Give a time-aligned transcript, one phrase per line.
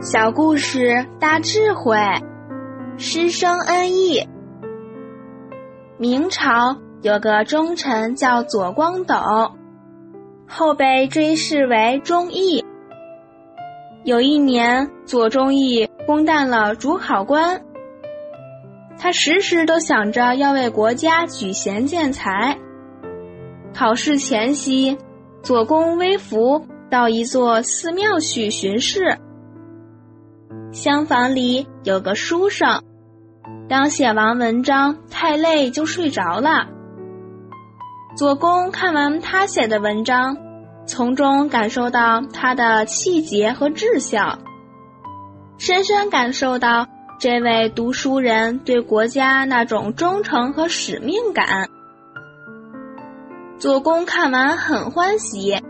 [0.00, 1.98] 小故事大智慧，
[2.96, 4.26] 师生恩义。
[5.98, 9.16] 明朝有个忠臣叫左光斗，
[10.48, 12.64] 后被追谥为忠义。
[14.04, 17.60] 有一年，左忠义攻占了主考官，
[18.98, 22.56] 他时时都想着要为国家举贤建才。
[23.74, 24.96] 考试前夕，
[25.42, 29.18] 左公微服到一座寺庙去巡视。
[30.72, 32.82] 厢房里有个书生，
[33.68, 36.68] 刚写完文章，太累就睡着了。
[38.16, 40.36] 左公看完他写的文章，
[40.88, 44.40] 从中感受到他的气节和志向，
[45.58, 46.88] 深深感受到
[47.20, 51.68] 这位读书人对国家那种忠诚和使命感。
[53.58, 55.62] 左公看完很欢喜，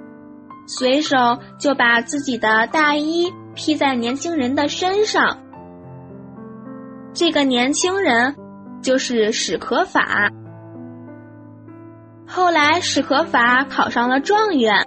[0.66, 1.16] 随手
[1.58, 3.30] 就把自己的大衣。
[3.54, 5.38] 披在年轻人的身上，
[7.12, 8.36] 这个年轻人
[8.80, 10.30] 就是史可法。
[12.24, 14.86] 后来史可法考上了状元，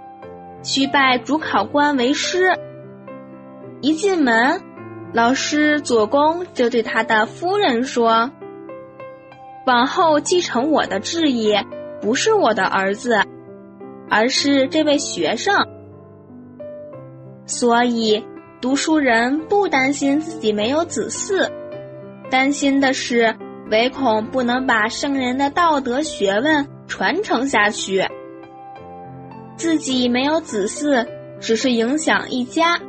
[0.62, 2.58] 需拜主考官为师。
[3.80, 4.62] 一进门，
[5.12, 8.30] 老师左公就对他的夫人说
[9.66, 11.64] ：“往后继承我的志业，
[12.00, 13.16] 不是我的儿子，
[14.08, 15.54] 而是这位学生。
[17.46, 18.24] 所以。”
[18.62, 21.50] 读书人不担心自己没有子嗣，
[22.30, 23.34] 担心的是
[23.72, 28.06] 唯恐不能把圣人的道德学问传承下去。
[29.62, 31.06] 自己没有子嗣，
[31.38, 32.80] 只是影响一家；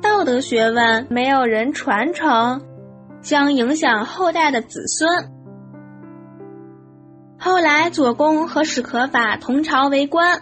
[0.00, 2.62] 道德学问没有人传承，
[3.20, 5.30] 将影响后代的子孙。
[7.38, 10.40] 后来，左公和史可法同朝为官，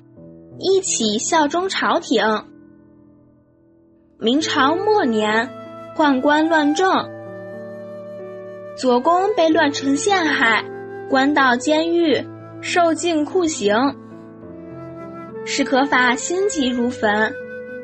[0.61, 2.23] 一起效忠朝廷。
[4.21, 5.51] 明朝末年，
[5.97, 7.11] 宦官乱政，
[8.77, 10.65] 左公被乱臣陷害，
[11.11, 12.25] 关到监狱，
[12.61, 13.75] 受尽酷刑。
[15.47, 17.35] 史可法心急如焚，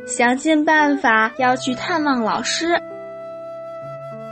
[0.07, 2.81] 想尽办法要去探望老师。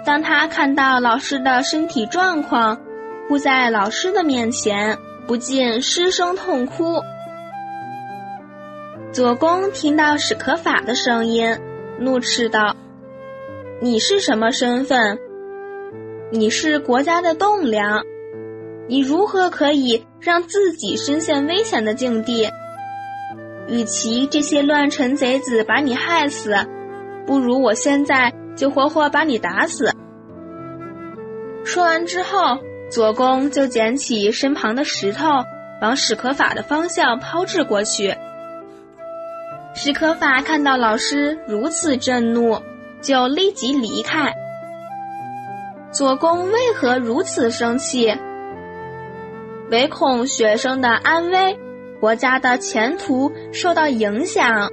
[0.05, 2.81] 当他看到老师的身体状况，
[3.29, 4.97] 扑在老师的面前，
[5.27, 7.03] 不禁失声痛哭。
[9.13, 11.57] 左公听到史可法的声音。
[12.01, 12.77] 怒斥道
[13.83, 15.19] ：“你是什么身份？
[16.31, 18.05] 你是国家的栋梁，
[18.87, 22.49] 你如何可以让自己身陷危险的境地？
[23.69, 26.55] 与其这些乱臣贼子把你害死，
[27.27, 29.93] 不如我现在就活活把你打死。”
[31.65, 32.59] 说完之后，
[32.91, 35.27] 左公就捡起身旁的石头，
[35.83, 38.17] 往史可法的方向抛掷过去。
[39.75, 42.61] 史可法看到老师如此震怒，
[43.03, 44.35] 就立即离开。
[45.91, 48.17] 左公为何如此生气？
[49.71, 51.59] 唯恐学生的安危、
[52.01, 54.71] 国家的前途受到影响。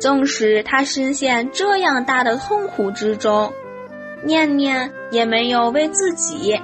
[0.00, 3.52] 纵使他深陷这样大的痛苦之中，
[4.24, 6.60] 念念也没有为自己，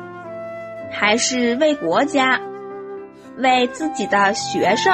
[0.90, 2.40] 还是为国家，
[3.38, 4.92] 为自己的学生。